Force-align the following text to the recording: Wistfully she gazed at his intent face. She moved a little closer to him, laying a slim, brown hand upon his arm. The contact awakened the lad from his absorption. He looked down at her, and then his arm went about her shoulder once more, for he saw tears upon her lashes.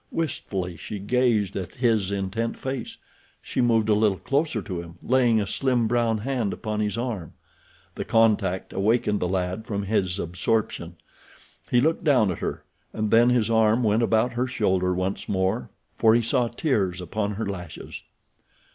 Wistfully 0.11 0.75
she 0.77 0.97
gazed 0.97 1.55
at 1.55 1.75
his 1.75 2.11
intent 2.11 2.57
face. 2.57 2.97
She 3.39 3.61
moved 3.61 3.87
a 3.87 3.93
little 3.93 4.17
closer 4.17 4.59
to 4.63 4.81
him, 4.81 4.97
laying 5.03 5.39
a 5.39 5.45
slim, 5.45 5.85
brown 5.87 6.17
hand 6.17 6.53
upon 6.53 6.79
his 6.79 6.97
arm. 6.97 7.33
The 7.93 8.03
contact 8.03 8.73
awakened 8.73 9.19
the 9.19 9.27
lad 9.29 9.67
from 9.67 9.83
his 9.83 10.17
absorption. 10.17 10.95
He 11.69 11.79
looked 11.79 12.03
down 12.03 12.31
at 12.31 12.39
her, 12.39 12.63
and 12.91 13.11
then 13.11 13.29
his 13.29 13.51
arm 13.51 13.83
went 13.83 14.01
about 14.01 14.33
her 14.33 14.47
shoulder 14.47 14.91
once 14.91 15.29
more, 15.29 15.69
for 15.99 16.15
he 16.15 16.23
saw 16.23 16.47
tears 16.47 16.99
upon 16.99 17.33
her 17.35 17.45
lashes. 17.45 18.01